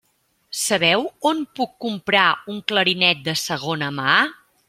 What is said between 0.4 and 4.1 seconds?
Sabeu on puc comprar un clarinet de segona